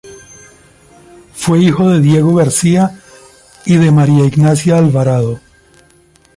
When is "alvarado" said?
4.79-5.39